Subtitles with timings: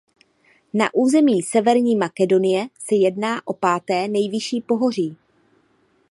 [0.73, 5.17] Na území Severní Makedonie se jedná o páté nejvyšší pohoří.